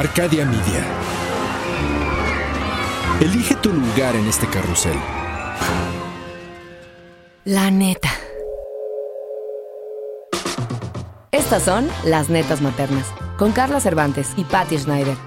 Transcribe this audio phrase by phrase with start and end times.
[0.00, 0.82] Arcadia Media.
[3.20, 4.96] Elige tu lugar en este carrusel.
[7.44, 8.08] La neta.
[11.32, 13.04] Estas son las netas maternas,
[13.36, 15.18] con Carla Cervantes y Patty Schneider.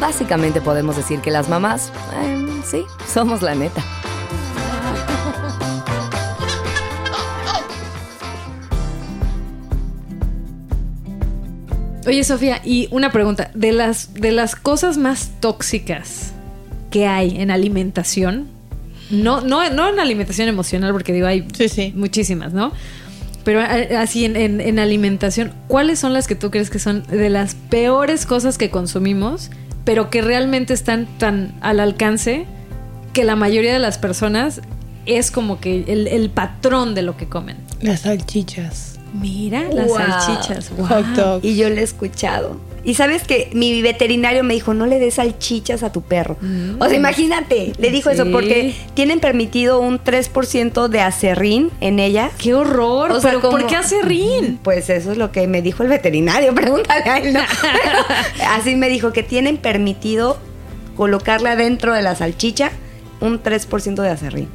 [0.00, 1.92] Básicamente podemos decir que las mamás,
[2.22, 3.82] eh, sí, somos la neta.
[12.06, 13.50] Oye, Sofía, y una pregunta.
[13.54, 16.32] De las, de las cosas más tóxicas
[16.90, 18.48] que hay en alimentación,
[19.10, 21.92] no, no, no en alimentación emocional, porque digo, hay Sí, sí.
[21.96, 22.72] muchísimas, ¿no?
[23.44, 23.60] Pero
[23.98, 27.54] así en, en- en alimentación, ¿cuáles son las que tú crees que son de las
[27.54, 29.50] peores cosas que consumimos,
[29.84, 32.46] pero que realmente están tan al alcance
[33.12, 34.60] que la mayoría de las personas
[35.06, 37.56] es como que el, el patrón de lo que comen?
[37.80, 38.91] Las salchichas.
[39.12, 39.96] Mira, las Wow.
[39.98, 40.70] salchichas.
[40.70, 41.14] Hot wow.
[41.16, 41.44] dogs.
[41.44, 42.56] Y yo lo he escuchado.
[42.84, 46.36] Y sabes que mi veterinario me dijo, no le des salchichas a tu perro.
[46.80, 52.32] O sea, imagínate, le dijo eso porque tienen permitido un 3% de acerrín en ellas.
[52.38, 53.12] ¡Qué horror!
[53.12, 54.58] O sea, ¿Pero como- por qué hace rin?
[54.64, 57.32] Pues eso es lo que me dijo el veterinario, pregúntale a él.
[57.34, 57.40] ¿no?
[58.48, 60.38] Así me dijo que tienen permitido
[60.96, 62.72] colocarla dentro de la salchicha
[63.20, 64.48] un 3% de acerrín.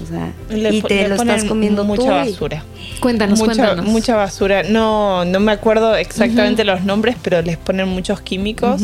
[0.00, 2.28] O sea, Le y te lo estás comiendo mucha tú.
[2.28, 2.64] y- basura.
[3.00, 3.86] Cuéntanos, mucha, cuéntanos.
[3.86, 4.62] mucha basura.
[4.62, 8.82] No, no me acuerdo exactamente los nombres, pero les ponen muchos químicos.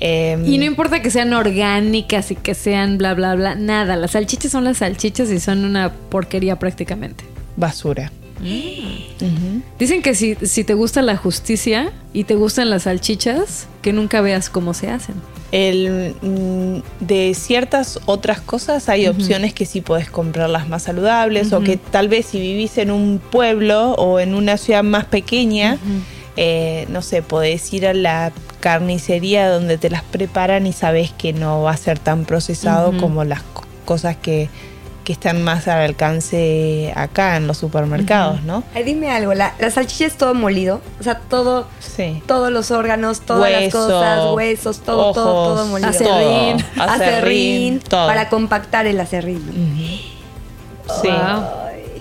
[0.00, 3.96] Eh, Y no importa que sean orgánicas y que sean bla, bla, bla, nada.
[3.96, 7.24] Las salchichas son las salchichas y son una porquería prácticamente.
[7.56, 8.12] basura.
[9.78, 14.20] Dicen que si, si te gusta la justicia y te gustan las salchichas, que nunca
[14.20, 15.14] veas cómo se hacen.
[15.50, 21.60] El, mm, de ciertas otras cosas hay opciones que sí podés comprarlas más saludables o
[21.64, 25.78] que tal vez si vivís en un pueblo o en una ciudad más pequeña,
[26.36, 28.30] eh, no sé, podés ir a la
[28.60, 33.24] carnicería donde te las preparan y sabes que no va a ser tan procesado como
[33.24, 34.48] las co- cosas que,
[35.08, 38.62] que están más al alcance acá en los supermercados, ¿no?
[38.74, 42.22] Ay, dime algo, la, la salchicha es todo molido, o sea, todo, Sí.
[42.26, 45.88] todos los órganos, todas las cosas, huesos, todo, todo, ojos, todo molido.
[45.88, 46.58] Acerrín.
[46.76, 48.06] todo, acerrín, todo.
[48.06, 49.46] para compactar el acerrín.
[49.46, 50.94] ¿no?
[51.00, 51.08] Sí.
[51.08, 51.42] Wow.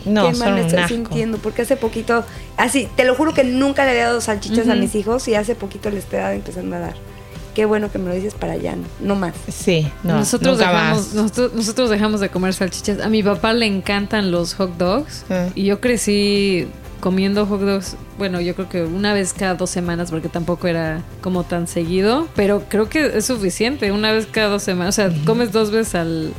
[0.04, 2.26] No, Qué mal me estoy sintiendo, porque hace poquito,
[2.58, 5.56] así, te lo juro que nunca le había dado salchichas a mis hijos y hace
[5.56, 6.94] poquito les estoy empezando a dar.
[7.58, 9.34] Qué bueno que me lo dices para allá, no, más.
[9.52, 11.14] Sí, no, nosotros, nunca dejamos, más.
[11.16, 13.00] nosotros, nosotros dejamos de comer salchichas.
[13.02, 15.26] A mi papá le encantan los hot dogs
[15.56, 16.68] y yo crecí
[17.00, 21.02] comiendo hot dogs, bueno, yo creo que una vez cada dos semanas porque tampoco era
[21.22, 25.26] como tan seguido, pero creo que es suficiente, una vez cada dos semanas, o sea,
[25.26, 26.34] comes dos veces al,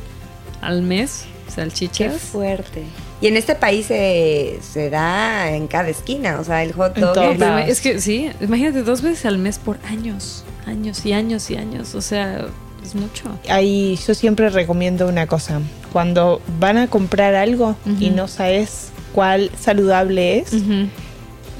[0.61, 2.21] al mes Qué salchichas.
[2.21, 2.83] fuerte.
[3.19, 7.35] Y en este país se, se da en cada esquina, o sea, el hot dog.
[7.67, 11.95] Es que sí, imagínate dos veces al mes por años, años y años y años,
[11.95, 12.45] o sea,
[12.83, 13.25] es mucho.
[13.49, 15.61] Ahí yo siempre recomiendo una cosa.
[15.91, 20.53] Cuando van a comprar algo y no sabes cuál saludable es,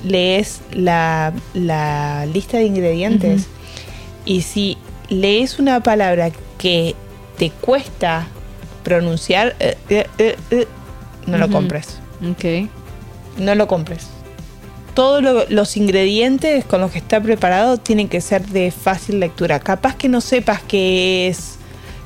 [0.04, 3.48] lees la, la lista de ingredientes.
[4.26, 4.78] Y si
[5.10, 6.96] lees una palabra que
[7.38, 8.28] te cuesta
[8.84, 10.06] pronunciar, eh, eh,
[10.52, 10.68] eh,
[11.26, 11.98] no lo compres.
[12.30, 12.70] Ok.
[13.38, 14.08] No lo compres.
[15.00, 19.62] Todos lo- los ingredientes con los que está preparado tienen que ser de fácil lectura.
[19.62, 21.56] Capaz que no sepas qué es,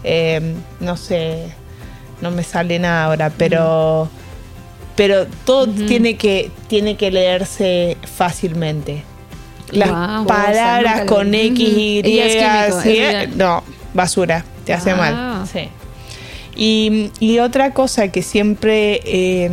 [0.04, 1.46] eh, no sé,
[2.22, 4.09] no me sale nada ahora, pero,
[4.96, 9.03] pero todo tiene que tiene que leerse fácilmente.
[9.72, 9.90] Las
[10.28, 11.59] palabras con X.
[11.68, 13.64] Y, Y eso ya- no,
[13.96, 15.48] basura, te hace mal.
[15.52, 15.68] Sí.
[16.56, 19.50] Y, y otra cosa que siempre eh,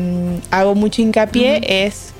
[0.50, 2.12] hago mucho hincapié es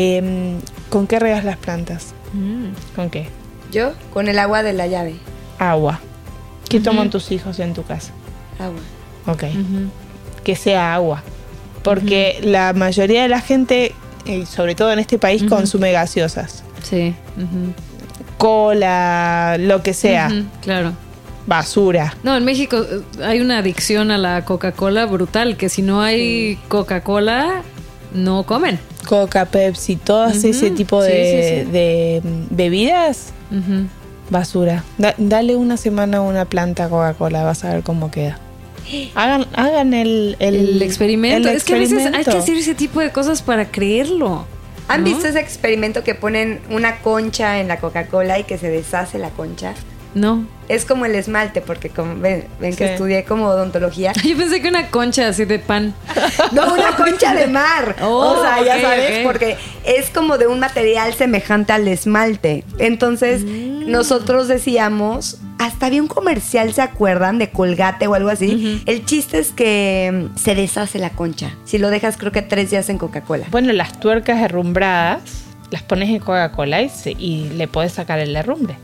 [0.00, 0.54] eh,
[0.90, 2.14] ¿con qué regas las plantas?
[2.32, 2.66] Mm.
[2.94, 3.26] ¿Con qué?
[3.72, 5.16] Yo con el agua de la llave.
[5.58, 5.98] Agua.
[6.68, 8.12] ¿Qué toman tus hijos en tu casa?
[8.60, 8.78] Agua.
[9.26, 9.44] Ok.
[10.44, 11.24] Que sea agua.
[11.82, 13.92] Porque la mayoría de la gente,
[14.24, 16.62] eh, sobre todo en este país, consume gaseosas.
[16.84, 17.16] Sí.
[18.36, 20.30] Cola, lo que sea.
[20.62, 20.92] Claro.
[21.46, 22.14] Basura.
[22.22, 26.56] No, en México eh, hay una adicción a la Coca-Cola brutal, que si no hay
[26.68, 27.62] Coca-Cola,
[28.14, 28.78] no comen.
[29.08, 31.72] Coca, Pepsi, todo ese tipo de, sí, sí.
[31.72, 33.32] de, bebidas,
[34.30, 34.84] basura.
[34.98, 38.38] Da- dale una semana a una planta Coca-Cola, vas a ver cómo queda.
[39.14, 41.48] Hagan, hagan el, el, El, experimento.
[41.48, 44.44] el es que a veces hay que hacer ese tipo de cosas para creerlo.
[44.88, 45.06] ¿Han ¿no?
[45.10, 49.30] visto ese experimento que ponen una concha en la Coca-Cola y que se deshace la
[49.30, 49.74] concha?
[50.14, 50.44] No.
[50.68, 54.12] Es como el esmalte, porque como ven, ven que estudié como odontología.
[54.24, 55.94] Yo pensé que una concha así de pan.
[56.52, 57.96] No, una concha de mar.
[58.02, 62.64] Oh, o sea, ya sabes, porque es como de un material semejante al esmalte.
[62.78, 63.90] Entonces, Mm.
[63.90, 67.38] nosotros decíamos, hasta había un comercial, ¿se acuerdan?
[67.38, 68.82] De Colgate o algo así.
[68.86, 71.50] El chiste es que mm, se deshace la concha.
[71.64, 73.46] Si lo dejas, creo que tres días en Coca-Cola.
[73.50, 75.20] Bueno, las tuercas herrumbradas
[75.70, 78.76] las pones en Coca-Cola y, se- y le puedes sacar el herrumbre.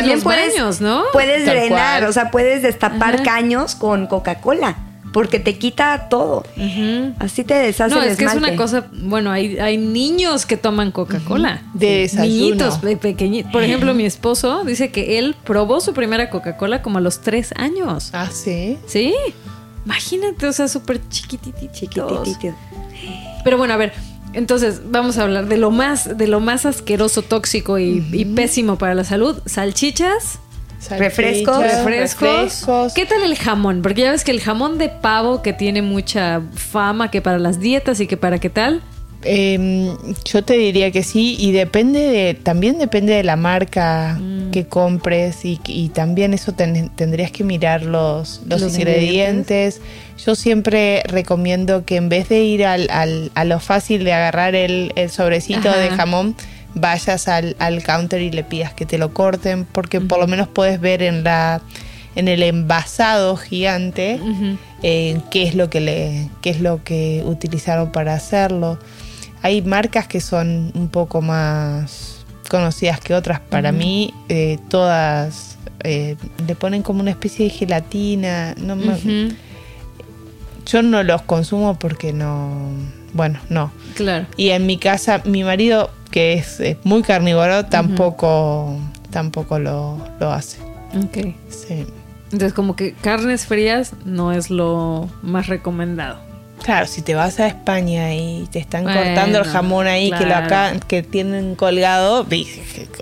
[0.00, 1.02] Sí, los baños, ¿no?
[1.12, 2.10] Puedes Tal drenar, cual.
[2.10, 3.22] o sea, puedes destapar Ajá.
[3.24, 4.76] caños con Coca-Cola.
[5.12, 6.42] Porque te quita todo.
[7.18, 10.90] Así te deshace No, es que es una cosa, bueno, hay, hay niños que toman
[10.90, 11.60] Coca-Cola.
[11.74, 12.32] De desayuno.
[12.46, 13.52] Niñitos pe- pequeñitos.
[13.52, 17.52] Por ejemplo, mi esposo dice que él probó su primera Coca-Cola como a los tres
[17.56, 18.08] años.
[18.14, 18.78] Ah, sí.
[18.86, 19.14] ¿Sí?
[19.84, 21.72] Imagínate, o sea, súper chiquitititos.
[21.78, 22.56] Chiquititito.
[23.44, 23.92] Pero bueno, a ver,
[24.32, 28.78] entonces vamos a hablar de lo más, de lo más asqueroso, tóxico y, y pésimo
[28.78, 29.40] para la salud.
[29.46, 30.38] Salchichas,
[30.90, 31.56] Refrescos.
[31.56, 32.28] Salchichas, refrescos.
[32.28, 32.94] refrescos.
[32.94, 33.82] ¿Qué tal el jamón?
[33.82, 37.60] Porque ya ves que el jamón de pavo que tiene mucha fama que para las
[37.60, 38.82] dietas y que para qué tal.
[39.24, 39.92] Eh,
[40.24, 44.20] yo te diría que sí y depende de también depende de la marca
[44.50, 49.80] que compres y, y también eso ten- tendrías que mirar los, los, Los ingredientes.
[50.24, 54.54] Yo siempre recomiendo que en vez de ir al, al- a lo fácil de agarrar
[54.54, 55.78] el, el sobrecito Ajá.
[55.78, 56.36] de jamón,
[56.74, 60.48] vayas al, al counter y le pidas que te lo corten porque por lo menos
[60.48, 61.60] puedes ver en la
[62.14, 64.20] en el envasado gigante
[64.82, 68.78] eh, qué es lo que le qué es lo que utilizaron para hacerlo
[69.42, 73.40] hay marcas que son un poco más conocidas que otras.
[73.40, 76.16] Para mí eh, todas eh,
[76.46, 78.54] le ponen como una especie de gelatina.
[78.58, 79.34] No me-
[80.66, 82.50] yo no los consumo porque no
[83.14, 83.72] bueno no.
[83.94, 84.26] Claro.
[84.36, 88.78] y en mi casa mi marido que es, muy carnívoro tampoco
[89.10, 90.58] tampoco lo, lo hace.
[90.96, 91.34] Ok.
[91.48, 91.86] sí.
[92.32, 96.18] Entonces, como que carnes frías no es lo más recomendado.
[96.62, 100.24] Claro, si te vas a España y te están Bueno, cortando el jamón ahí que
[100.26, 102.46] lo acá que tienen colgado, vi-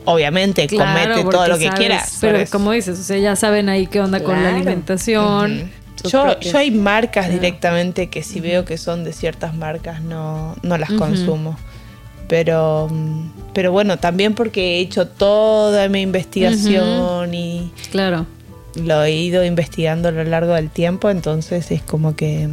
[0.07, 2.19] obviamente comete todo lo que sabes- quieras.
[2.23, 5.71] Pero como dices, o sea, ya saben ahí qué onda con la alimentación.
[6.11, 10.79] yo, yo hay marcas directamente que si veo que son de ciertas marcas no, no
[10.79, 11.57] las consumo.
[12.29, 12.89] Pero,
[13.53, 18.25] pero bueno, también porque he hecho toda mi investigación y Claro.
[18.77, 22.49] lo he ido investigando a lo largo del tiempo, entonces es como que...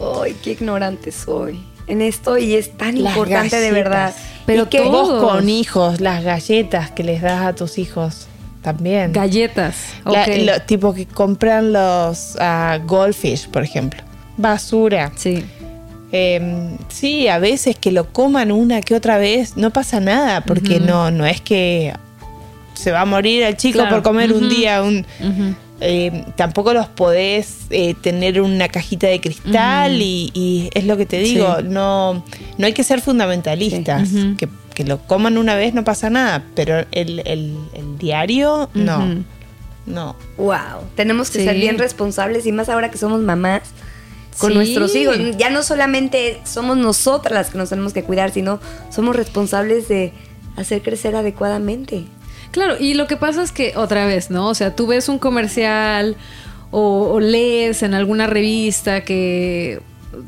[0.00, 4.14] Ay, qué ignorante soy en esto y es tan Las importante de verdad.
[4.46, 8.26] Pero todo- Vos con hijos, las galletas que les das a tus hijos
[8.62, 9.12] también.
[9.12, 9.76] Galletas.
[10.04, 10.28] La- ok.
[10.44, 14.02] lo- tipo que compran los ah, goldfish, por ejemplo.
[14.36, 15.12] Basura.
[15.16, 15.44] Sí.
[16.12, 20.80] Eh, sí, a veces que lo coman una que otra vez, no pasa nada, porque
[20.80, 21.92] no, no es que
[22.74, 23.96] se va a morir el chico Claro.
[23.96, 25.04] por comer un día un...
[25.80, 31.06] eh, tampoco los podés eh, tener una cajita de cristal y, y es lo que
[31.06, 31.64] te digo, Sí.
[31.68, 32.24] no,
[32.58, 34.34] no hay que ser fundamentalistas, Sí.
[34.38, 39.24] Que, que lo coman una vez no pasa nada, pero el, el- el diario no,
[39.86, 40.16] no.
[40.36, 41.44] Wow, tenemos que Sí.
[41.44, 43.62] ser bien responsables y más ahora que somos mamás
[44.38, 44.54] con Sí.
[44.56, 45.16] nuestros hijos.
[45.38, 48.60] Ya no solamente somos nosotras las que nos tenemos que cuidar, sino
[48.90, 50.12] somos responsables de
[50.56, 52.04] hacer crecer adecuadamente.
[52.50, 54.48] Claro, y lo que pasa es que otra vez, ¿no?
[54.48, 56.16] O sea, tú ves un comercial
[56.70, 59.80] o, o lees en alguna revista que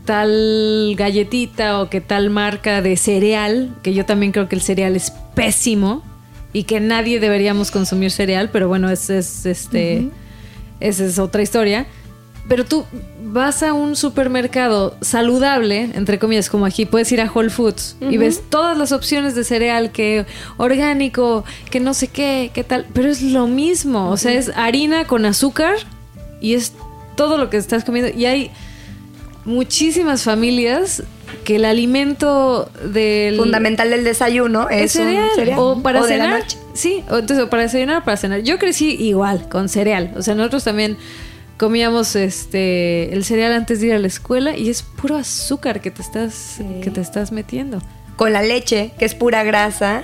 [0.04, 4.94] tal galletita o que tal marca de cereal, que yo también creo que el cereal
[4.96, 6.02] es pésimo
[6.52, 10.10] y que nadie deberíamos consumir cereal, pero bueno, ese es este
[10.80, 11.86] esa es otra historia.
[12.48, 12.84] Pero tú
[13.22, 18.16] vas a un supermercado saludable, entre comillas, como aquí, puedes ir a Whole Foods y
[18.16, 23.08] ves todas las opciones de cereal, que orgánico, que no sé qué, qué tal, pero
[23.08, 25.76] es lo mismo, o sea, es harina con azúcar
[26.40, 26.72] y es
[27.16, 28.10] todo lo que estás comiendo.
[28.16, 28.50] Y hay
[29.44, 31.02] muchísimas familias
[31.44, 33.36] que el alimento del...
[33.36, 35.28] Fundamental del desayuno es, cereal.
[35.30, 35.58] un cereal.
[35.58, 36.40] O para de la cenar.
[36.40, 36.58] noche.
[36.74, 38.42] Sí, o entonces o para desayunar o para cenar.
[38.42, 40.12] Yo crecí igual, con cereal.
[40.16, 40.96] O sea, nosotros también
[41.62, 45.92] comíamos este el cereal antes de ir a la escuela y es puro azúcar que
[45.92, 47.78] te estás, que te estás metiendo.
[48.16, 50.02] Con la leche, que es pura grasa.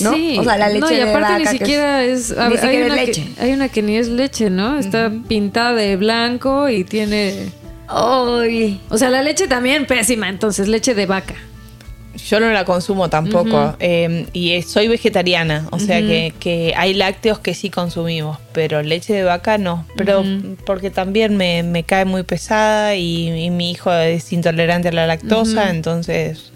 [0.00, 0.12] ¿No?
[0.12, 0.36] Sí.
[0.38, 2.42] O sea, la leche No, y de aparte vaca, ni que es- siquiera es, ni
[2.42, 3.28] hay, siquiera es una leche.
[3.34, 4.78] Que, hay una que ni es leche, ¿no?
[4.78, 7.48] Está pintada de blanco y tiene
[7.86, 8.78] Ay.
[8.90, 11.34] o sea, la leche también pésima, entonces leche de vaca.
[12.26, 16.94] Yo no la consumo tampoco eh, y eh, soy vegetariana, o sea que, que hay
[16.94, 20.24] lácteos que sí consumimos, pero leche de vaca no, pero
[20.66, 25.06] porque también me, me cae muy pesada y, y mi hijo es intolerante a la
[25.06, 26.52] lactosa, entonces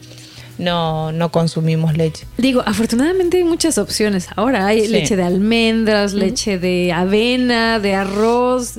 [0.59, 2.27] no, no consumimos leche.
[2.37, 4.29] Digo, afortunadamente hay muchas opciones.
[4.37, 4.89] Ahora hay Sí.
[4.89, 8.79] leche de almendras, leche de avena, de arroz,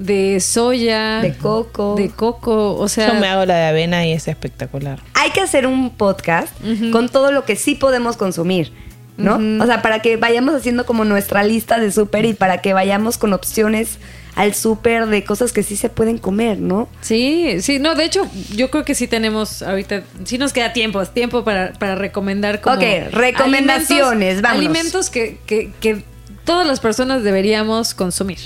[0.00, 1.94] de soya, De coco.
[1.94, 2.74] de coco.
[2.76, 4.98] O sea, Yo me hago la de avena y es espectacular.
[5.14, 6.52] Hay que hacer un podcast
[6.90, 8.72] con todo lo que sí podemos consumir,
[9.18, 9.38] ¿no?
[9.62, 13.18] O sea, para que vayamos haciendo como nuestra lista de súper y para que vayamos
[13.18, 13.98] con opciones
[14.36, 16.88] al súper de cosas que sí se pueden comer, ¿no?
[17.02, 21.04] Sí, sí, no, de hecho, yo creo que sí tenemos ahorita, sí nos queda tiempo,
[21.04, 24.66] tiempo para, para recomendar como Ok, recomendaciones, alimentos, vámonos.
[24.66, 26.02] alimentos que, que, que
[26.44, 28.38] todas las personas deberíamos consumir.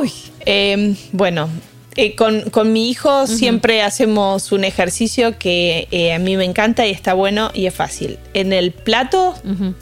[0.00, 0.10] Uy,
[0.46, 1.48] eh, bueno,
[1.96, 6.86] eh, con, con mi hijo siempre hacemos un ejercicio que eh, a mí me encanta
[6.86, 8.18] y está bueno y es fácil.
[8.34, 9.34] En el plato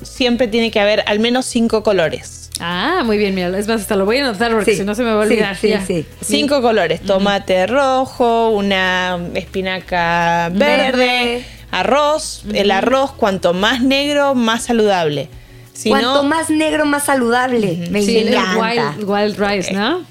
[0.02, 2.50] siempre tiene que haber al menos cinco colores.
[2.60, 4.94] Ah, muy bien, mira, es más, hasta lo voy a anotar porque Sí, si no
[4.96, 5.56] se me va a sí, olvidar.
[5.56, 6.06] sí, sí.
[6.22, 11.44] Cinco colores, tomate rojo, una espinaca verde, Verde.
[11.70, 12.42] arroz.
[12.52, 15.28] El arroz, cuanto más negro, más saludable.
[15.72, 17.86] Si Cuanto no, más negro, más saludable.
[17.90, 18.94] Me Sí, el encanta.
[18.98, 20.02] wild, wild rice, ¿no?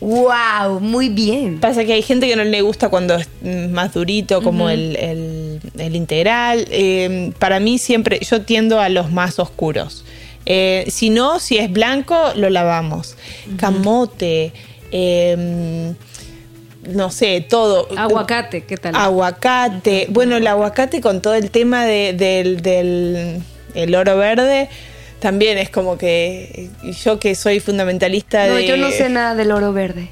[0.00, 1.60] Wow, muy bien.
[1.60, 3.28] Pasa que hay gente que no le gusta cuando es
[3.70, 6.66] más durito, como el, el- el integral.
[6.70, 10.04] Eh, para mí siempre, yo tiendo a los más oscuros.
[10.46, 13.16] Eh, si no, si es blanco, lo lavamos.
[13.58, 14.52] Camote,
[14.92, 15.92] eh,
[16.88, 17.88] no sé, todo.
[17.98, 18.94] Aguacate, ¿qué tal?
[18.94, 20.06] Aguacate.
[20.10, 23.42] Bueno, el aguacate con todo el tema de- del, del
[23.74, 24.68] el oro verde.
[25.26, 26.68] También es como que
[27.02, 28.66] yo que soy fundamentalista No, de...
[28.68, 30.06] yo no sé nada del oro verde.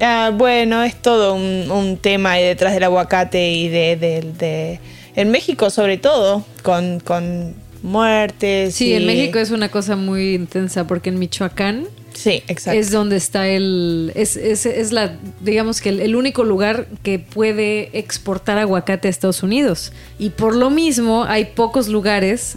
[0.00, 4.80] Ah, bueno, es todo un, un tema detrás del aguacate y de, de- de-
[5.16, 8.74] en México sobre todo, con, con muertes.
[8.74, 12.78] Sí, y- en México es una cosa muy intensa porque en Michoacán Sí, exacto.
[12.80, 17.18] es donde está el es, es, es la digamos que el, el único lugar que
[17.18, 22.56] puede exportar aguacate a Estados Unidos y por lo mismo hay pocos lugares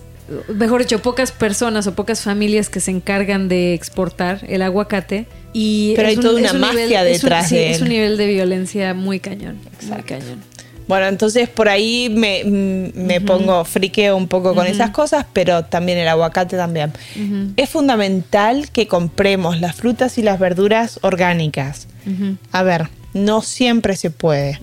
[0.53, 5.93] mejor dicho pocas personas o pocas familias que se encargan de exportar el aguacate y
[5.95, 7.83] Pero es hay toda es una magia es un- detrás sí, de es él.
[7.83, 9.57] un nivel de violencia muy cañón
[9.89, 10.41] muy cañón
[10.87, 15.65] Bueno, entonces por ahí me, mm, me pongo friqueo un poco con esas cosas, pero
[15.65, 16.93] también el aguacate también.
[17.57, 21.87] Es fundamental que compremos las frutas y las verduras orgánicas.
[22.53, 24.59] A ver, no siempre se puede,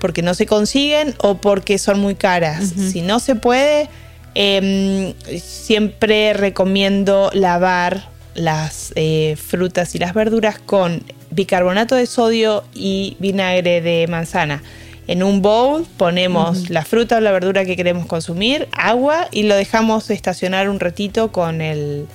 [0.00, 2.72] porque no se consiguen o porque son muy caras.
[2.92, 3.88] Si no se puede,
[4.34, 13.16] em, siempre recomiendo lavar las eh, frutas y las verduras con bicarbonato de sodio y
[13.20, 14.62] vinagre de manzana.
[15.06, 19.54] En un bowl ponemos la fruta o la verdura que queremos consumir, agua y lo
[19.54, 22.06] dejamos estacionar un ratito con el...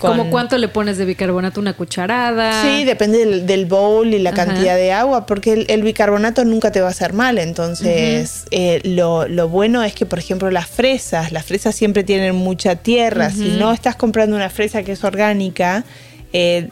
[0.00, 4.18] con- como cuánto le pones de bicarbonato una cucharada Sí, depende del, del bowl y
[4.18, 4.46] la Ajá.
[4.46, 7.38] cantidad de agua, porque el, el bicarbonato nunca te va a hacer mal.
[7.38, 12.34] Entonces, eh, lo, lo bueno es que, por ejemplo, las fresas, las fresas siempre tienen
[12.34, 13.30] mucha tierra.
[13.30, 15.84] Si no estás comprando una fresa que es orgánica,
[16.32, 16.68] eh,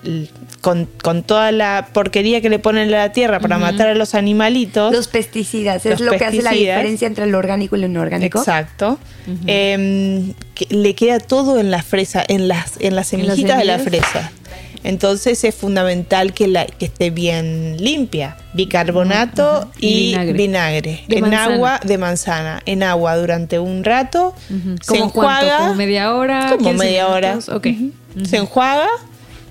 [0.61, 4.15] con, con toda la porquería que le ponen a la tierra para matar a los
[4.15, 4.93] animalitos.
[4.93, 8.39] Los pesticidas, es Los lo que hace la diferencia entre lo orgánico y lo inorgánico.
[8.39, 8.99] Exacto.
[10.71, 13.79] Le queda todo en la fresa, en las, en las ¿En las semillitas de la
[13.79, 14.33] fresa.
[14.85, 18.37] Entonces es fundamental que, la, que esté bien limpia.
[18.55, 21.05] Bicarbonato Y y, vinagre.
[21.09, 21.45] en manzana.
[21.55, 22.61] agua de manzana.
[22.65, 24.35] En agua durante un rato.
[24.81, 25.59] Se enjuaga.
[25.59, 26.47] ¿Como media hora?
[26.51, 27.29] Como 15 media hora.
[27.31, 27.55] minutos?
[27.55, 27.67] Ok.
[28.25, 28.87] Se enjuaga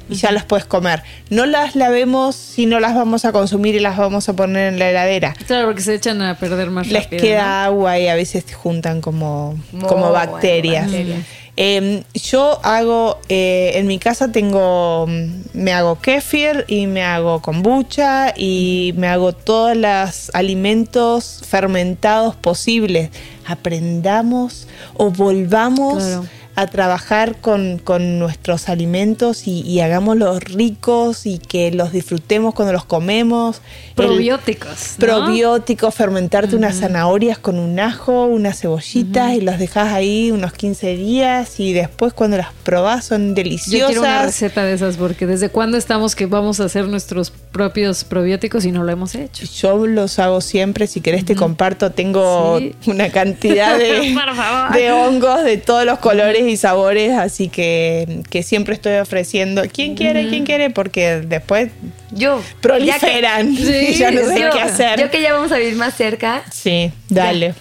[0.10, 1.04] y ya las puedes comer.
[1.30, 4.80] No las lavemos si no las vamos a consumir y las vamos a poner en
[4.80, 5.34] la heladera.
[5.48, 7.22] Claro, porque se echan a perder más Les rápido.
[7.22, 7.64] queda ¿no?
[7.66, 10.86] agua y a veces se juntan como, Mo- como bueno, bacterias.
[10.86, 11.20] bacterias.
[11.60, 17.42] Eh, yo hago, eh, en mi casa tengo, mm, me hago kefir y me hago
[17.42, 23.10] kombucha y me hago todos los alimentos fermentados posibles.
[23.48, 26.26] Aprendamos o volvamos Claro.
[26.58, 32.74] A trabajar con, con nuestros alimentos y, y hagámoslos ricos y que los disfrutemos cuando
[32.74, 33.62] los comemos.
[33.90, 34.96] El- Probióticos.
[34.98, 35.06] ¿no?
[35.06, 40.96] probióticos, fermentarte unas zanahorias con un ajo, unas cebollitas y las dejas ahí unos 15
[40.96, 43.88] días y después cuando las probás son Yo deliciosas.
[43.90, 48.04] quiero una receta de esas porque desde cuándo estamos que vamos a hacer nuestros propios
[48.04, 49.46] probióticos y no lo hemos hecho.
[49.46, 52.74] Yo los hago siempre, si querés te comparto, tengo Sí.
[52.88, 54.16] una cantidad de,
[54.74, 59.64] de hongos de todos los colores y sabores, así que, que siempre estoy ofreciendo.
[59.72, 60.28] ¿Quién quiere?
[60.30, 60.70] ¿Quién quiere?
[60.70, 61.70] Porque después
[62.12, 62.42] Yo.
[62.62, 65.00] proliferan Sí, y ya no sé yo, qué hacer.
[65.00, 66.44] yo que ya vamos a vivir más cerca.
[66.52, 67.54] Sí, dale.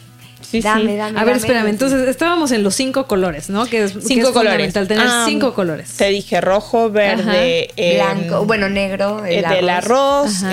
[0.48, 0.96] Sí, dame, sí.
[0.96, 1.18] dame.
[1.18, 1.38] A ver, dame.
[1.38, 1.66] espérame.
[1.70, 3.66] Entonces, estábamos en los cinco colores, ¿no?
[3.66, 4.52] Que es, que Cinco es colores.
[4.72, 5.90] fundamental tener Ah, cinco colores.
[5.96, 10.44] Te dije rojo, verde, em, Blanco, bueno, negro, el el del arroz.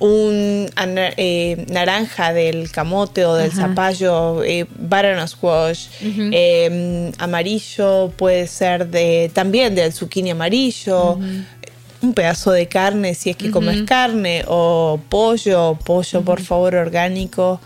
[0.00, 0.70] Em, un
[1.16, 3.68] eh, naranja del camote o del Ajá.
[3.68, 4.66] zapallo, eh,
[5.26, 11.18] squash, eh, amarillo puede ser de también del zucchini amarillo,
[12.00, 17.60] un pedazo de carne si es que comes carne, o pollo, pollo por favor orgánico.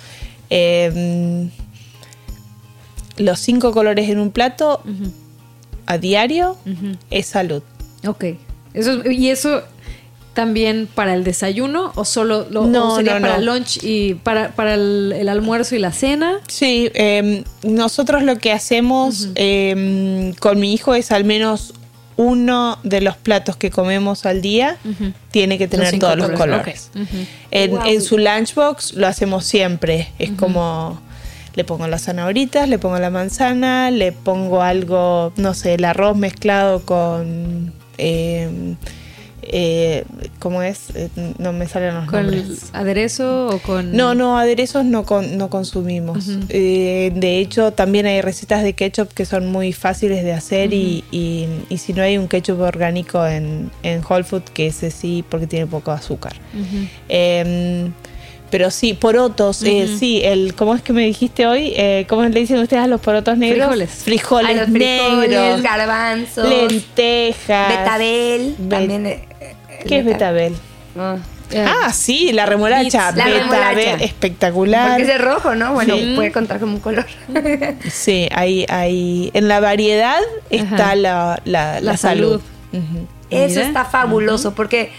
[0.48, 1.48] Eh,
[3.18, 4.82] los cinco colores en un plato
[5.86, 6.56] a diario
[7.10, 7.62] es salud.
[8.06, 8.24] Ok.
[8.74, 9.62] Eso, es- ¿Y eso
[10.34, 13.52] también para el desayuno o solo lo, No, o sería no, para no.
[13.54, 16.38] lunch y para, para el, el almuerzo y la cena?
[16.48, 21.74] Sí, eh, nosotros lo que hacemos eh, con mi hijo es al menos
[22.16, 24.76] uno de los platos que comemos al día
[25.30, 26.90] tiene que tener todos los colores.
[27.50, 27.86] En, Wow.
[27.86, 30.12] en su lunchbox lo hacemos siempre.
[30.18, 31.00] Es como
[31.54, 36.16] le pongo las zanahoritas, le pongo la manzana, le pongo algo, no sé, el arroz
[36.16, 38.74] mezclado con eh,
[39.42, 40.04] eh,
[40.38, 40.90] ¿cómo es?
[40.94, 41.08] Eh,
[41.38, 42.70] no me salen los ¿Con nombres.
[42.72, 43.92] aderezo o con...?
[43.96, 46.24] No, no, aderezos no, con- no consumimos.
[46.48, 51.04] Eh, de hecho, también hay recetas de ketchup que son muy fáciles de hacer y,
[51.10, 55.24] y- y si no hay un ketchup orgánico en, en Whole Food, que ese sí,
[55.28, 56.34] porque tiene poco azúcar.
[57.08, 57.90] Eh,
[58.50, 61.72] pero sí, porotos, eh, sí, el, ¿cómo es que me dijiste hoy?
[61.74, 63.66] Eh, ¿Cómo le dicen ustedes a los porotos negros?
[63.68, 63.90] Frijoles.
[63.90, 67.68] Frijoles, A los frijoles, negros, garbanzos, lentejas.
[67.78, 69.31] betabel, Be- también.
[69.86, 70.54] ¿Qué es betabel?
[70.98, 71.16] Ah.
[71.54, 73.12] Ah, sí, la remolacha.
[73.12, 74.04] La betabel, remolacha.
[74.04, 74.88] espectacular.
[74.88, 75.74] Porque es de rojo, ¿no?
[75.74, 76.12] Bueno, Sí.
[76.16, 77.04] puede contar como un color.
[77.90, 80.94] Sí, hay, hay, en la variedad está Ajá.
[80.96, 82.40] la, la, la La salud.
[82.72, 83.62] Eso Mira.
[83.66, 84.92] está fabuloso porque,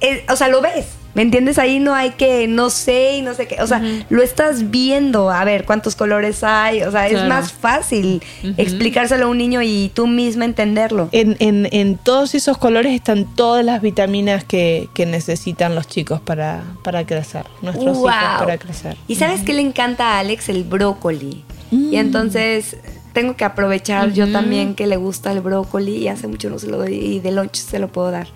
[0.00, 0.86] eh, o sea, lo ves.
[1.14, 1.58] ¿Me entiendes?
[1.58, 3.60] Ahí no hay que no sé y no sé qué.
[3.60, 5.30] O sea, lo estás viendo.
[5.30, 6.82] A ver cuántos colores hay.
[6.82, 7.28] O sea, es Claro.
[7.28, 8.22] más fácil
[8.56, 11.08] explicárselo a un niño y tú misma entenderlo.
[11.12, 16.20] En, en, en todos esos colores están todas las vitaminas que, que necesitan los chicos
[16.20, 18.08] para, para crecer, nuestros Wow.
[18.08, 18.96] hijos para crecer.
[19.06, 20.48] ¿Y sabes qué le encanta a Alex?
[20.48, 21.44] El brócoli.
[21.70, 22.76] Y entonces
[23.12, 26.66] tengo que aprovechar yo también que le gusta el brócoli y hace mucho no se
[26.68, 28.28] lo doy y de lunch se lo puedo dar.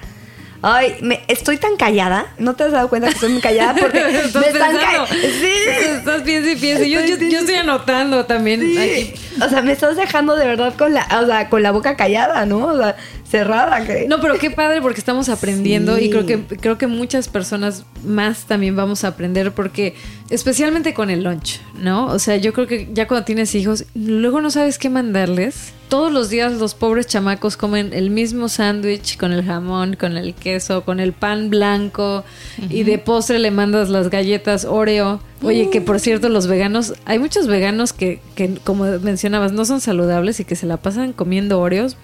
[0.63, 2.27] Ay, me, estoy tan callada.
[2.39, 3.75] ¿No te has dado cuenta que estoy muy callada?
[3.79, 5.07] Porque Estás me están pensando.
[5.07, 5.53] Sí.
[5.97, 6.85] Estás piensa y piensa.
[6.85, 8.61] Yo, yo, yo estoy anotando también.
[8.61, 9.15] aquí.
[9.43, 12.47] O sea, me estás dejando de verdad con la, o sea, con la boca callada,
[12.47, 12.67] ¿no?
[12.67, 12.97] O sea,
[13.31, 13.85] cerrada.
[13.85, 14.07] Que...
[14.09, 16.05] No, pero qué padre porque estamos aprendiendo Sí.
[16.05, 19.95] y creo que creo que muchas personas más también vamos a aprender porque
[20.31, 22.07] especialmente con el lunch, ¿no?
[22.07, 25.73] O sea, yo creo que ya cuando tienes hijos, luego no sabes qué mandarles.
[25.89, 30.35] Todos los días los pobres chamacos comen el mismo sándwich con el jamón, con el
[30.35, 32.25] queso, con el pan blanco
[32.71, 35.21] y de postre le mandas las galletas Oreo.
[35.43, 39.81] Oye, que por cierto, los veganos, hay muchos veganos que, que como mencionabas, no son
[39.81, 41.97] saludables y que se la pasan comiendo Oreos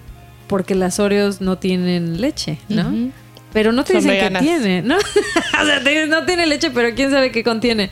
[0.53, 3.11] porque las Oreos no tienen leche, ¿no?
[3.53, 4.43] Pero no te Son dicen veganas.
[4.43, 4.97] que tiene, ¿no?
[5.61, 7.89] o sea, te dicen, no tiene leche, pero quién sabe qué contiene.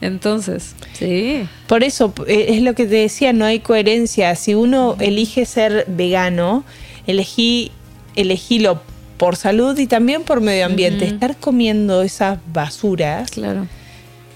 [0.00, 1.46] Entonces, sí.
[1.68, 4.34] Por eso, eh, es lo que te decía, no hay coherencia.
[4.34, 6.64] Si uno elige ser vegano,
[7.06, 7.70] elegí,
[8.16, 8.82] elegílo
[9.16, 11.04] por salud y también por medio ambiente.
[11.04, 13.68] Estar comiendo esas basuras Claro.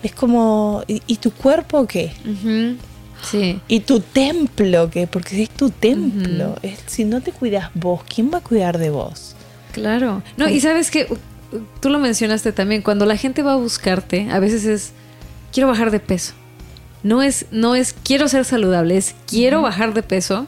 [0.05, 2.13] es como, ¿y, y tu cuerpo qué?
[2.25, 2.77] Ujú.
[3.31, 3.61] Sí.
[3.69, 5.07] ¿Y tu templo qué?
[5.07, 6.57] Porque es tu templo.
[6.63, 9.35] Es- si no te cuidas vos, ¿quién va a cuidar de vos?
[9.73, 10.23] Claro.
[10.37, 11.09] No, y sabes que
[11.81, 14.93] tú lo mencionaste también, cuando la gente va a buscarte, a veces es
[15.53, 16.35] quiero bajar de peso.
[17.03, 20.47] No es no es quiero ser saludable, es quiero bajar de peso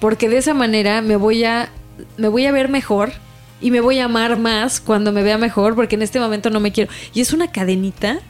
[0.00, 1.68] porque de esa manera me voy a
[2.16, 3.12] me voy a ver mejor
[3.60, 6.58] y me voy a amar más cuando me vea mejor porque en este momento no
[6.60, 6.90] me quiero.
[7.12, 8.20] Y es una cadenita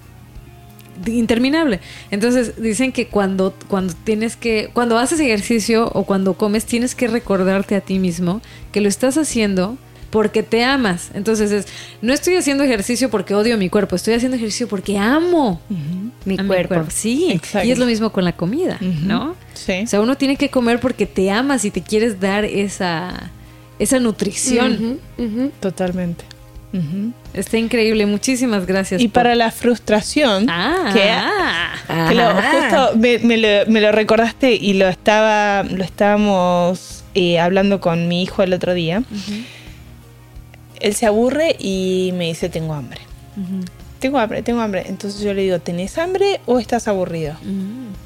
[1.06, 1.80] interminable.
[2.10, 7.08] Entonces dicen que cuando cuando tienes que cuando haces ejercicio o cuando comes tienes que
[7.08, 8.40] recordarte a ti mismo
[8.72, 9.78] que lo estás haciendo
[10.10, 11.10] porque te amas.
[11.14, 11.66] Entonces es
[12.02, 15.60] no estoy haciendo ejercicio porque odio mi cuerpo, estoy haciendo ejercicio porque amo
[16.24, 16.84] Mi cuerpo.
[16.90, 17.66] Sí, Exacto.
[17.66, 19.34] y es lo mismo con la comida, ¿no?
[19.54, 19.82] Sí.
[19.84, 23.30] O sea, uno tiene que comer porque te amas y te quieres dar esa
[23.78, 25.00] esa nutrición.
[25.60, 26.24] Totalmente.
[27.34, 28.06] Está increíble.
[28.06, 29.00] Muchísimas gracias.
[29.00, 32.06] Y por- para la frustración, Ah, que, ah.
[32.08, 32.50] que lo, Ajá.
[32.52, 38.06] justo me, me lo, me lo recordaste y lo estaba lo estábamos eh, hablando con
[38.08, 39.02] mi hijo el otro día.
[40.80, 43.00] Él se aburre y me dice, tengo hambre.
[43.98, 44.84] Tengo hambre, tengo hambre.
[44.86, 47.34] Entonces yo le digo, ¿tenés hambre o estás aburrido?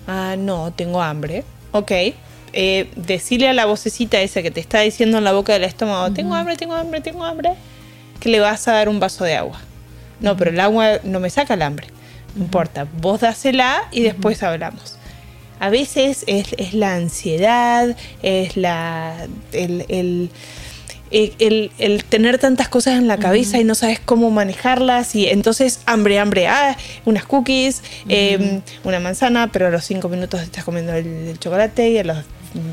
[0.08, 1.44] Ah, no, tengo hambre.
[1.72, 1.92] Ok.
[2.56, 6.12] Eh, decirle a la vocecita esa que te está diciendo en la boca del estómago,
[6.12, 7.50] tengo hambre, tengo hambre, tengo hambre,
[8.24, 9.60] que le vas a dar un vaso de agua.
[10.20, 11.86] No, pero el agua no me saca el hambre.
[12.34, 14.96] No importa, vos dásela y después hablamos.
[15.60, 20.30] A veces es, es la ansiedad, es la, el, el-
[21.10, 25.28] eh, el, el tener tantas cosas en la cabeza y no sabes cómo manejarlas y
[25.28, 30.64] entonces hambre, hambre, ah, unas cookies, eh, una manzana, pero a los cinco minutos estás
[30.64, 32.16] comiendo el, el chocolate y a los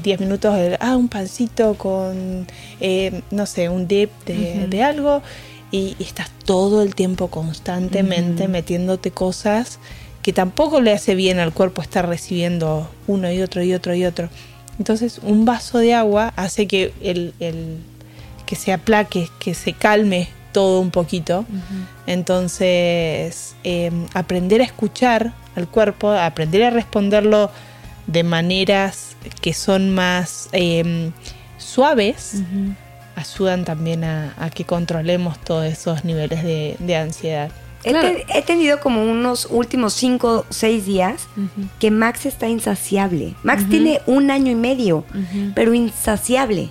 [0.04, 2.48] 10 minutos, el- ah, un pancito con,
[2.80, 5.22] eh, no sé, un dip de, de algo
[5.72, 9.80] y, y estás todo el tiempo constantemente metiéndote cosas
[10.22, 14.06] que tampoco le hace bien al cuerpo estar recibiendo uno y otro y otro y
[14.06, 14.30] otro.
[14.78, 17.78] Entonces un vaso de agua hace que el, el-
[18.46, 21.46] que se aplaque, que se calme todo un poquito.
[22.06, 27.50] Entonces eh, aprender a escuchar al cuerpo, aprender a responderlo
[28.08, 29.11] de maneras
[29.42, 31.12] que son más eh,
[31.58, 32.42] suaves,
[33.16, 37.52] ayudan también a, a que controlemos todos esos niveles de, de ansiedad.
[37.84, 38.10] He, Claro.
[38.10, 41.28] te- he tenido como unos últimos 5 o 6 días
[41.80, 43.34] que Max está insaciable.
[43.44, 45.04] Max tiene un año y medio,
[45.56, 46.70] pero insaciable.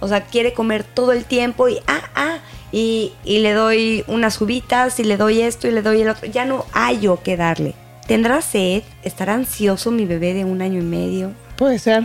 [0.00, 2.38] O sea, quiere comer todo el tiempo y ah, ah,
[2.72, 6.26] y, y le doy unas uvitas y le doy esto y le doy el otro.
[6.30, 7.74] Ya no hallo qué darle.
[8.06, 8.82] ¿Tendrá sed?
[9.02, 11.32] ¿Estará ansioso mi bebé de un año y medio?
[11.56, 12.04] Puede ser.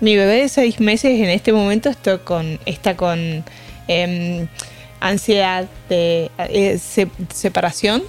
[0.00, 3.44] Mi bebé de seis meses en este momento está con, está con
[3.88, 4.46] em,
[5.00, 8.02] ansiedad de eh, se- separación.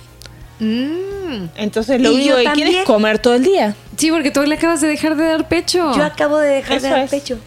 [1.58, 3.76] Entonces lo Y único que quiere es comer todo el día.
[3.98, 5.92] Sí, porque tú le acabas de dejar de dar pecho.
[5.96, 7.10] Yo acabo de dejar Eso de dar es.
[7.12, 7.40] pecho.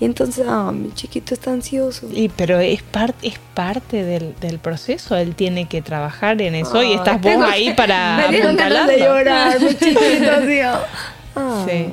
[0.00, 2.08] Y entonces, ah, mi chiquito está ansioso.
[2.12, 5.16] Y, pero es, parte es parte del, del proceso.
[5.16, 8.56] Él tiene que trabajar en eso y Ay, estás vos ahí que- para Me dieron
[8.56, 10.00] ganas de llorar, mi chiquito,
[10.40, 11.64] así, ah.
[11.66, 11.86] Sí.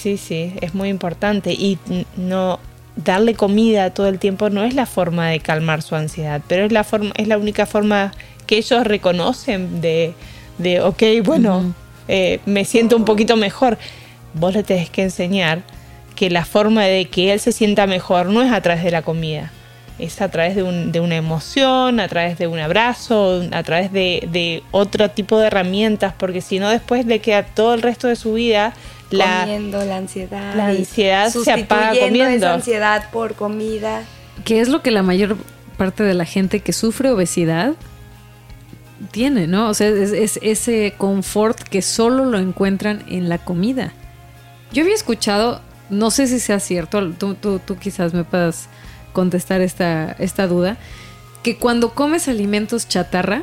[0.00, 1.52] Sí, sí, es muy importante.
[1.52, 1.78] Y
[2.16, 2.60] no
[2.96, 6.72] darle comida todo el tiempo no es la forma de calmar su ansiedad, pero es
[6.72, 8.12] la forma, es la única forma
[8.46, 10.14] que ellos reconocen de,
[10.58, 11.74] de ok, bueno,
[12.08, 13.78] eh, me siento un poquito mejor.
[14.34, 15.62] Vos le tenés que enseñar
[16.16, 19.02] que la forma de que él se sienta mejor no es a través de la
[19.02, 19.52] comida,
[20.00, 23.92] es a través de, un- de una emoción, a través de un abrazo, a través
[23.92, 28.08] de, de otro tipo de herramientas, porque si no después le queda todo el resto
[28.08, 28.74] de su vida
[29.10, 30.54] la, comiendo la ansiedad.
[30.54, 32.46] la ansiedad se apaga sustituyendo comiendo.
[32.46, 34.02] esa ansiedad por comida.
[34.44, 35.36] que es lo que la mayor
[35.76, 37.74] parte de la gente que sufre obesidad
[39.12, 39.68] tiene, ¿no?
[39.68, 43.92] O sea, es, es ese confort que solo lo encuentran en la comida.
[44.72, 48.68] Yo había escuchado, no sé si sea cierto, tú, tú- tú quizás me puedas
[49.12, 50.76] contestar esta, esta duda,
[51.42, 53.42] que cuando comes alimentos chatarra,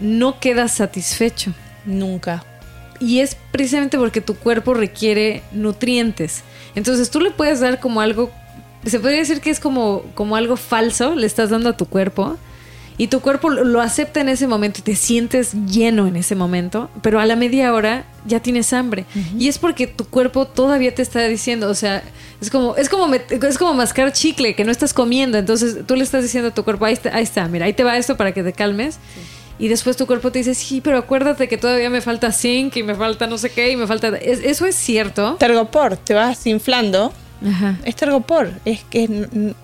[0.00, 1.52] no quedas satisfecho.
[1.84, 2.42] Nunca.
[3.00, 6.42] Y es precisamente porque tu cuerpo requiere nutrientes.
[6.74, 8.30] Entonces tú le puedes dar como algo,
[8.84, 12.36] se podría decir que es como, como algo falso, le estás dando a tu cuerpo.
[13.00, 16.90] Y tu cuerpo lo acepta en ese momento y te sientes lleno en ese momento,
[17.00, 19.04] pero a la media hora ya tienes hambre.
[19.38, 22.02] Y es porque tu cuerpo todavía te está diciendo, o sea,
[22.40, 25.38] es como, es como, es como mascar chicle que no estás comiendo.
[25.38, 27.84] Entonces tú le estás diciendo a tu cuerpo, ahí está, ahí está, mira, ahí te
[27.84, 28.98] va esto para que te calmes.
[29.58, 32.82] Y después tu cuerpo te dice, sí, pero acuérdate que todavía me falta zinc y
[32.84, 34.08] me falta no sé qué y me falta...
[34.08, 35.34] ¿Es- ¿Eso es cierto?
[35.38, 37.12] Tergopor, te vas inflando.
[37.46, 37.76] Ajá.
[37.84, 39.08] Es tergopor, es que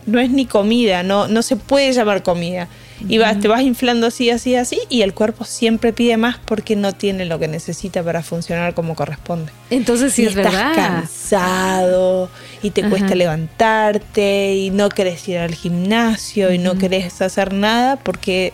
[0.06, 2.68] no es ni comida, no, no se puede llamar comida.
[3.08, 6.76] Y vas, te vas inflando así, así, así, y el cuerpo siempre pide más porque
[6.76, 9.50] no tiene lo que necesita para funcionar como corresponde.
[9.70, 10.74] Entonces sí y es estás verdad.
[10.74, 12.30] cansado
[12.62, 12.90] y te Ajá.
[12.90, 18.52] cuesta levantarte y no querés ir al gimnasio y no querés hacer nada porque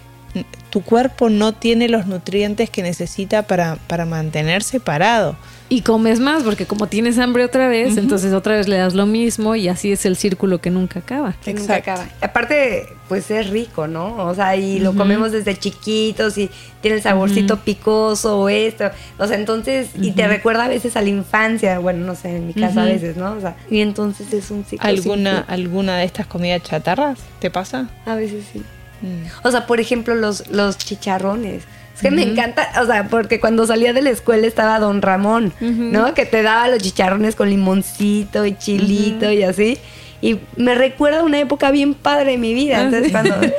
[0.71, 5.37] tu cuerpo no tiene los nutrientes que necesita para, para mantenerse parado.
[5.69, 9.07] Y comes más porque como tienes hambre otra vez, entonces otra vez le das lo
[9.07, 11.35] mismo y así es el círculo que nunca acaba.
[11.45, 11.93] Que nunca Exacto.
[11.93, 12.09] acaba.
[12.21, 14.17] Aparte, pues es rico, ¿no?
[14.27, 18.91] O sea, y lo comemos desde chiquitos y tiene el saborcito picoso o esto.
[19.19, 21.79] O sea, entonces, y te recuerda a veces a la infancia.
[21.79, 23.33] Bueno, no sé, en mi casa a veces, ¿no?
[23.33, 24.89] O sea, y entonces es un ciclo.
[24.89, 25.39] ¿Alguna.
[25.47, 27.89] ¿Alguna de estas comidas chatarras te pasa?
[28.07, 28.63] A veces sí.
[29.03, 29.47] Mm.
[29.47, 31.63] O sea, por ejemplo, los, los chicharrones.
[31.95, 35.53] Es que me encanta, o sea, porque cuando salía de la escuela estaba Don Ramón,
[35.61, 36.15] ¿no?
[36.15, 39.77] Que te daba los chicharrones con limoncito y chilito y así.
[40.23, 42.79] Y me recuerda una época bien padre de mi vida.
[42.79, 43.13] Ah, Entonces, sí.
[43.13, 43.53] cuando, Cuando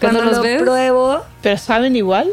[0.00, 0.62] cuando los lo ves.
[0.62, 1.22] pruebo.
[1.42, 2.28] ¿Pero saben igual?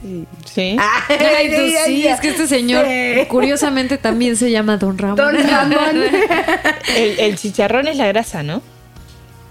[0.00, 0.24] Sí.
[0.46, 0.76] Sí.
[1.08, 3.26] Ay, tú sí, es que este señor Sí.
[3.28, 5.16] curiosamente también se llama Don Ramón.
[5.16, 6.02] Don Ramón.
[6.96, 8.62] El, el chicharrón es la grasa, ¿no?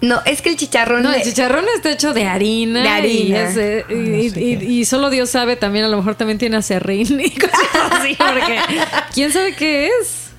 [0.02, 1.04] No, es que el chicharrón.
[1.04, 2.84] No, el chicharrón está hecho de harina.
[2.84, 3.38] De harina.
[3.38, 4.66] Y, es, eh, y- y- sé y- qué.
[4.66, 7.60] y solo Dios sabe también, a lo mejor también tiene acerrín y cosas
[7.92, 8.60] así, porque
[9.14, 10.30] ¿quién sabe qué es?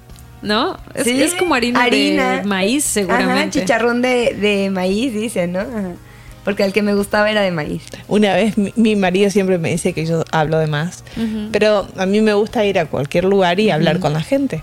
[0.43, 0.79] ¿No?
[0.95, 3.61] Es, Sí, es como harina, de maíz, Ajá, seguramente.
[3.61, 5.61] chicharrón de, de maíz, dice, ¿no?
[5.61, 5.93] Ajá.
[6.45, 7.83] Porque el que me gustaba era de maíz.
[8.09, 11.05] Una vez mi, mi marido siempre me dice que yo hablo de más,
[11.53, 14.63] pero a mí me gusta ir a cualquier lugar y hablar con la gente.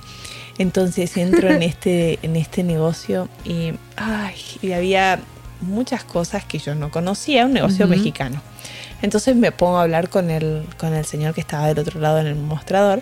[0.58, 5.20] Entonces entro en este, en este negocio y, ay, y había
[5.62, 8.42] muchas cosas que yo no conocía, un negocio mexicano.
[9.02, 12.20] Entonces me pongo a hablar con el, con el señor que estaba del otro lado
[12.20, 13.02] en el mostrador.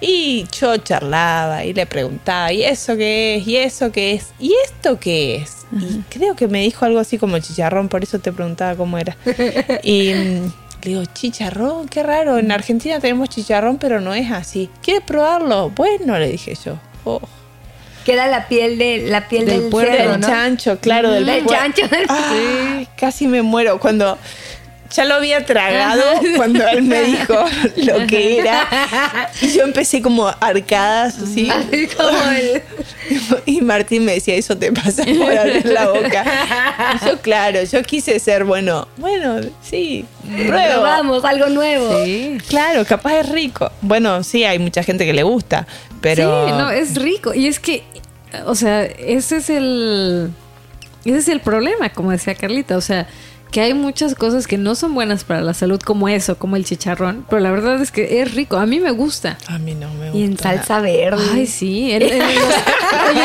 [0.00, 3.46] Y yo charlaba y le preguntaba, ¿y eso qué es?
[3.46, 4.34] ¿Y eso qué es?
[4.38, 5.66] ¿Y esto qué es?
[5.72, 9.16] Y creo que me dijo algo así como chicharrón, por eso te preguntaba cómo era.
[9.82, 10.52] Y mm,
[10.84, 12.38] le digo, chicharrón, qué raro.
[12.38, 14.68] En Argentina tenemos chicharrón, pero no es así.
[14.82, 15.70] ¿Quieres probarlo?
[15.70, 16.78] Bueno, le dije yo.
[17.04, 17.20] Oh.
[18.04, 20.26] Que era la piel de la piel Del del, cerdo, Del ¿no?
[20.26, 21.82] chancho, claro, del, Del chancho.
[22.08, 24.18] Ay, casi me muero cuando
[24.94, 26.02] ya lo había tragado
[26.36, 27.34] cuando él me dijo
[27.76, 29.30] lo que era.
[29.40, 31.50] Y yo empecé como arcadas así.
[31.50, 32.62] Así como el...
[33.46, 36.24] Y Martín me decía, eso te pasa por abrir la boca.
[36.94, 40.72] Y yo, claro, yo quise ser, bueno, bueno, sí, pruebo.
[40.72, 42.04] Probamos algo nuevo.
[42.04, 42.38] Sí.
[42.48, 43.70] Claro, capaz es rico.
[43.82, 45.66] Bueno, sí, hay mucha gente que le gusta,
[46.00, 46.46] pero...
[46.46, 47.34] Sí, no, es rico.
[47.34, 47.82] Y es que,
[48.46, 50.30] o sea, ese es el.
[51.04, 52.76] Ese es el problema, como decía Carlita.
[52.76, 53.06] O sea,
[53.54, 56.64] que hay muchas cosas que no son buenas para la salud, como eso, como el
[56.64, 57.24] chicharrón.
[57.30, 58.56] Pero la verdad es que es rico.
[58.56, 59.38] A mí me gusta.
[59.46, 60.18] A mí no me gusta.
[60.18, 61.22] Y en salsa verde.
[61.32, 61.96] Ay, sí.
[62.00, 63.22] los, oye,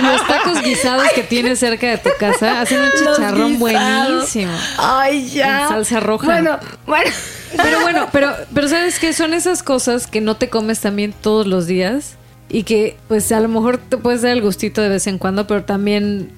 [0.00, 4.52] los, los tacos guisados que tienes cerca de tu casa hacen un chicharrón buenísimo.
[4.78, 5.62] Ay, ya.
[5.62, 6.26] En salsa roja.
[6.26, 7.10] Bueno, bueno.
[7.56, 9.12] Pero bueno, pero, pero ¿sabes qué?
[9.12, 12.16] Son esas cosas que no te comes también todos los días
[12.48, 15.46] y que pues a lo mejor te puedes dar el gustito de vez en cuando,
[15.46, 16.32] pero también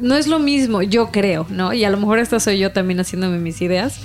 [0.00, 1.72] no es lo mismo, yo creo, ¿no?
[1.72, 3.98] Y a lo mejor esta soy yo también haciéndome mis ideas.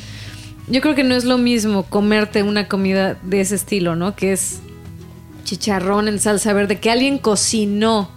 [0.67, 4.15] Yo creo que no es lo mismo comerte una comida de ese estilo, ¿no?
[4.15, 4.59] Que es
[5.43, 8.11] chicharrón en salsa verde, que alguien cocinó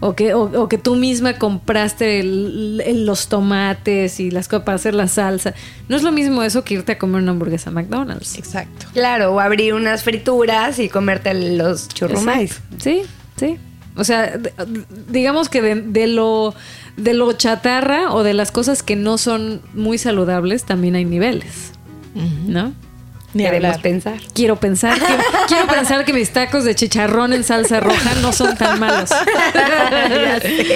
[0.00, 4.64] o que, o, o que tú misma compraste el- el- los tomates y las cosas
[4.64, 5.54] para hacer la salsa.
[5.88, 8.38] No es lo mismo eso que irte a comer una hamburguesa a McDonald's.
[8.38, 8.86] Exacto.
[8.92, 12.60] Claro, o abrir unas frituras y comerte los churrumais.
[12.80, 13.02] Sí,
[13.36, 13.56] sí.
[13.98, 14.38] O sea,
[15.08, 16.54] digamos que de, de lo
[16.96, 21.72] de lo chatarra o de las cosas que no son muy saludables también hay niveles,
[22.46, 22.72] ¿no?
[23.34, 23.82] Ni Queremos hablar.
[23.82, 24.18] pensar.
[24.34, 25.14] Quiero pensar que
[25.48, 29.10] quiero pensar que mis tacos de chicharrón en salsa roja no son tan malos.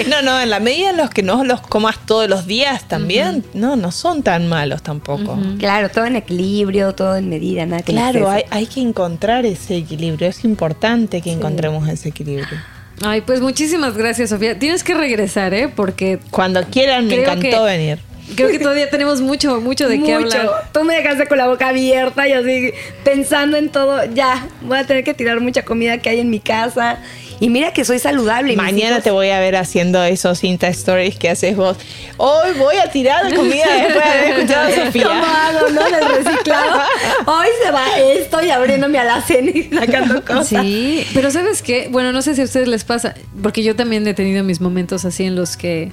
[0.08, 3.44] No, no, en la medida en los que no los comas todos los días también,
[3.54, 5.38] no, no son tan malos tampoco.
[5.58, 10.28] Claro, todo en equilibrio, todo en medida, nada que Claro, hay que encontrar ese equilibrio.
[10.28, 12.58] Es importante que encontremos ese equilibrio.
[13.00, 14.59] Ay, pues muchísimas gracias, Sofía.
[14.59, 15.68] Tienes que regresar, ¿eh?
[15.68, 17.98] Porque Cuando quieran, me encantó que- venir.
[18.37, 20.68] creo que todavía tenemos mucho, mucho de qué hablar.
[20.72, 22.72] Tú me dejaste con la boca abierta y así
[23.05, 24.05] pensando en todo.
[24.14, 26.98] Ya, voy a tener que tirar mucha comida que hay en mi casa.
[27.42, 28.52] Y mira que soy saludable.
[28.52, 31.76] y Mañana hijos- te voy a ver haciendo esos Insta Stories que haces vos.
[32.16, 35.48] Hoy voy a tirar comida después de haber escuchado a ¿Cómo Sofía.
[35.48, 35.83] hago, no?
[35.90, 36.81] Del reciclado.
[37.26, 40.46] Hoy se va esto y abriéndome a la cena y sacando cosas.
[40.64, 41.88] Sí, pero ¿sabes qué?
[41.90, 45.05] Bueno, no sé si a ustedes les pasa, porque yo también he tenido mis momentos
[45.05, 45.90] así en los que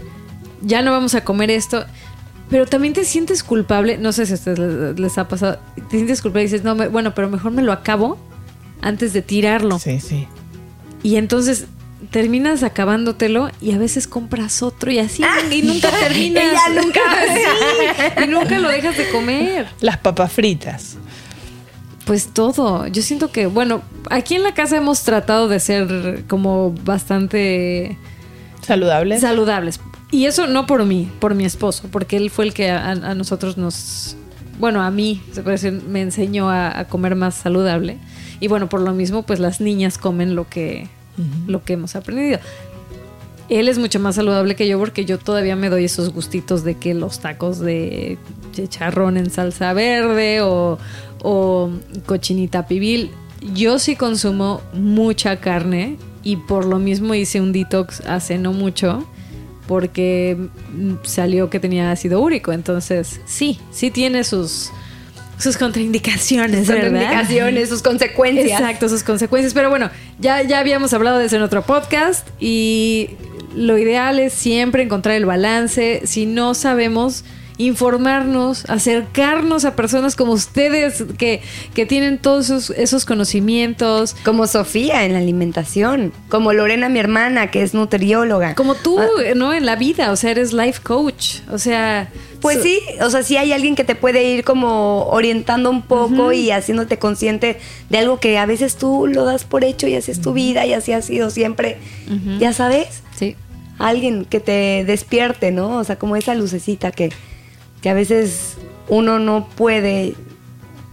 [0.61, 1.83] ya no vamos a comer esto,
[2.51, 5.57] pero también te sientes culpable, no sé si a ustedes les, les ha pasado,
[5.89, 8.19] te sientes culpable y dices, no, me- bueno, pero mejor me lo acabo
[8.83, 9.79] antes de tirarlo.
[9.79, 10.27] Sí, sí.
[11.03, 11.65] Y entonces
[12.11, 16.43] terminas acabándotelo y a veces compras otro y así y nunca terminas.
[16.51, 16.99] Y ya nunca.
[17.33, 19.67] Sí, y nunca lo dejas de comer.
[19.81, 20.97] Las papas fritas.
[22.05, 22.87] Pues todo.
[22.87, 27.97] Yo siento que, bueno, aquí en la casa hemos tratado de ser como bastante
[28.65, 29.21] ¿Saludables?
[29.21, 29.79] saludables.
[30.11, 33.13] Y eso no por mí, por mi esposo, porque él fue el que a, a
[33.13, 34.15] nosotros nos,
[34.57, 37.99] bueno, a mí, se puede decir, me enseñó a, a comer más saludable.
[38.39, 40.87] Y bueno, por lo mismo, pues las niñas comen lo que,
[41.47, 42.39] lo que hemos aprendido.
[43.49, 46.75] Él es mucho más saludable que yo porque yo todavía me doy esos gustitos de
[46.75, 48.17] que los tacos de
[48.51, 50.77] chicharrón en salsa verde o,
[51.23, 51.71] o
[52.05, 53.11] cochinita pibil.
[53.55, 59.07] Yo sí consumo mucha carne y por lo mismo hice un detox hace no mucho
[59.67, 60.37] porque
[61.03, 62.51] salió que tenía ácido úrico.
[62.51, 64.71] Entonces, sí, sí tiene sus,
[65.39, 67.01] sus contraindicaciones, Sus ¿verdad?
[67.01, 68.59] indicaciones, sus consecuencias.
[68.59, 69.53] Exacto, sus consecuencias.
[69.53, 73.11] Pero bueno, ya, ya habíamos hablado de eso en otro podcast y
[73.55, 76.01] lo ideal es siempre encontrar el balance.
[76.03, 77.23] Si no sabemos
[77.57, 81.41] informarnos, acercarnos a personas como ustedes que,
[81.73, 84.15] que tienen todos esos, esos conocimientos.
[84.23, 86.13] Como Sofía en la alimentación.
[86.29, 88.55] Como Lorena, mi hermana, que es nutrióloga.
[88.55, 88.99] Como tú,
[89.35, 89.53] ¿no?
[89.53, 91.39] En la vida, o sea, eres life coach.
[91.49, 92.09] O sea...
[92.41, 96.31] Pues sí, o sea, sí hay alguien que te puede ir como orientando un poco
[96.31, 97.57] y haciéndote consciente
[97.89, 100.65] de algo que a veces tú lo das por hecho y así es tu vida
[100.65, 101.77] y así ha sido siempre.
[102.39, 103.35] Ya sabes, Sí.
[103.77, 105.77] alguien que te despierte, ¿no?
[105.77, 107.11] O sea, como esa lucecita que,
[107.81, 108.55] que a veces
[108.87, 110.15] uno no puede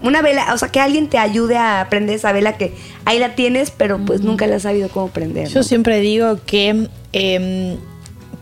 [0.03, 2.75] una vela, o sea, que alguien te ayude a aprender esa vela que
[3.07, 5.49] ahí la tienes, pero pues nunca la has sabido cómo prender.
[5.49, 5.63] Yo ¿no?
[5.63, 7.79] siempre digo que, em,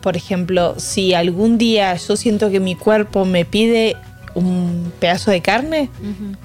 [0.05, 3.97] por ejemplo, si algún día yo siento que mi cuerpo me pide
[4.35, 5.89] un pedazo de carne,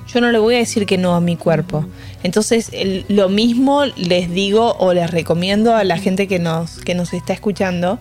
[0.07, 1.85] yo no le voy a decir que no a mi cuerpo.
[2.23, 6.95] Entonces, el- lo mismo les digo o les recomiendo a la gente que nos, que
[6.95, 7.99] nos está escuchando,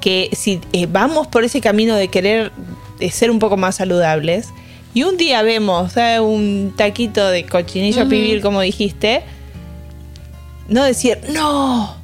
[0.00, 2.52] que si eh, vamos por ese camino de querer
[3.00, 4.50] de ser un poco más saludables,
[4.94, 9.22] y un día vemos un taquito de cochinillo pibil, como dijiste,
[10.68, 11.96] no decir, no,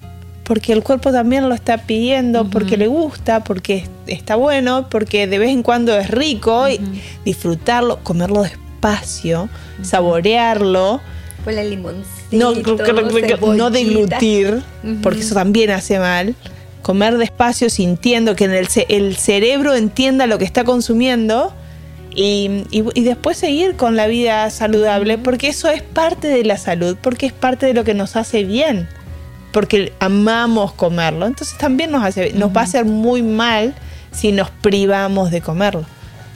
[0.50, 5.28] porque el cuerpo también lo está pidiendo, porque le gusta, porque es- está bueno, porque
[5.28, 6.80] de vez en cuando es rico, y
[7.24, 9.48] disfrutarlo, comerlo despacio,
[9.82, 11.00] saborearlo,
[11.44, 12.52] Ponle limoncito, no,
[13.56, 14.62] no deglutir,
[15.02, 16.34] porque eso también hace mal.
[16.82, 21.52] Comer despacio, sintiendo que en el, ce- el cerebro entienda lo que está consumiendo
[22.12, 26.56] y, y- y después seguir con la vida saludable, porque eso es parte de la
[26.58, 28.88] salud, porque es parte de lo que nos hace bien,
[29.52, 31.26] porque amamos comerlo.
[31.26, 33.74] Entonces también nos, hace, nos va a hacer muy mal
[34.12, 35.84] si nos privamos de comerlo.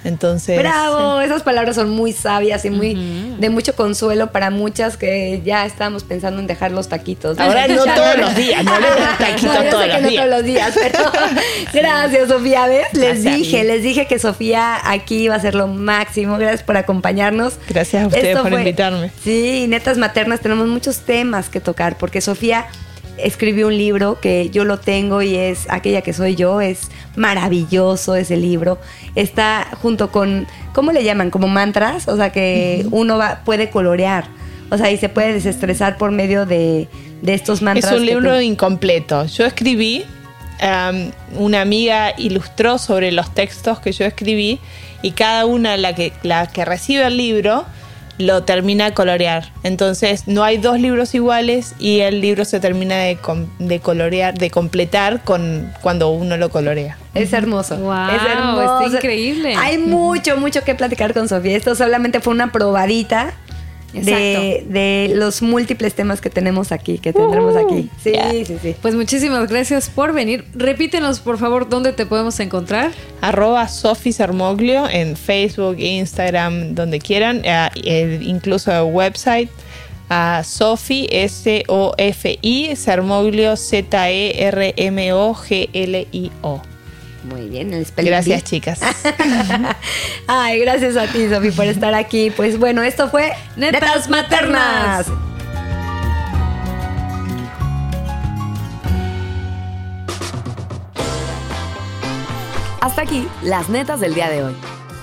[0.04, 2.94] Entonces, Bravo, esas palabras son muy sabias y muy
[3.38, 7.38] de mucho consuelo para muchas que ya estamos pensando en dejar los taquitos.
[7.38, 10.16] Ahora no todos los días, no des taquitos No, yo todos sé que los no
[10.18, 11.10] todos los días, pero
[11.72, 12.66] gracias, Sofía.
[12.66, 12.86] ¿Ves?
[12.92, 13.36] Les Gracias.
[13.36, 16.36] dije, les dije que Sofía aquí iba a ser lo máximo.
[16.36, 17.54] Gracias por acompañarnos.
[17.66, 19.10] Gracias a ustedes Esto por invitarme.
[19.22, 22.66] Sí, netas maternas, tenemos muchos temas que tocar porque Sofía
[23.18, 28.16] escribió un libro que yo lo tengo y es aquella que soy yo, es maravilloso
[28.16, 28.78] ese libro.
[29.14, 31.30] Está junto con, ¿cómo le llaman?
[31.30, 34.26] Como mantras, o sea que uno va, puede colorear,
[34.70, 36.88] o sea, y se puede desestresar por medio de,
[37.22, 37.92] de estos mantras.
[37.92, 39.26] Es un libro incompleto.
[39.26, 40.04] Yo escribí,
[40.60, 41.10] um,
[41.44, 44.58] una amiga ilustró sobre los textos que yo escribí
[45.02, 47.64] y cada una, la que, la que recibe el libro,
[48.18, 49.50] lo termina de colorear.
[49.62, 54.34] Entonces no hay dos libros iguales y el libro se termina de, com- de colorear,
[54.34, 56.96] de completar con cuando uno lo colorea.
[57.14, 57.76] Es hermoso.
[57.76, 58.80] Guau, es hermoso.
[58.86, 59.54] está increíble.
[59.56, 61.56] Hay mucho, mucho que platicar con Sofía.
[61.56, 63.32] Esto solamente fue una probadita
[63.94, 67.90] de, de los múltiples temas que tenemos aquí, que tendremos aquí.
[68.02, 68.30] Sí, Yeah.
[68.30, 68.74] sí, sí.
[68.80, 70.44] Pues muchísimas gracias por venir.
[70.54, 72.92] Repítenos, por favor, dónde te podemos encontrar.
[73.20, 74.14] Arroba Sofi
[74.92, 79.50] en Facebook, Instagram, donde quieran, eh, eh, incluso el website.
[80.10, 84.74] A Sofi, S-O-F-I, Sermoglio, E Z-E-R-M-O-G-L-I-O.
[87.24, 88.48] Muy bien, el spelling Gracias, bee.
[88.48, 88.80] chicas.
[90.26, 92.30] Ay, gracias a ti, Sofi, por estar aquí.
[92.30, 95.06] Pues bueno, esto fue Netas Maternas.
[102.80, 104.54] Hasta aquí, las netas del día de hoy.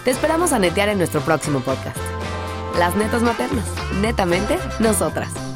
[0.05, 1.97] Te esperamos a netear en nuestro próximo podcast.
[2.77, 3.65] Las netas maternas,
[4.01, 5.50] netamente nosotras.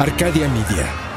[0.00, 1.09] Arcadia Media.